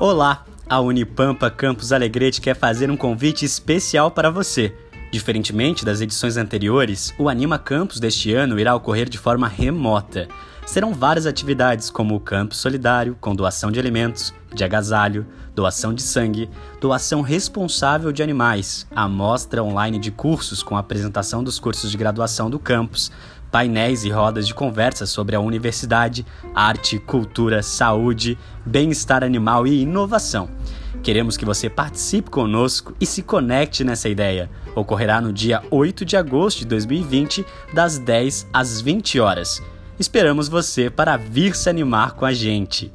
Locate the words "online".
19.62-19.98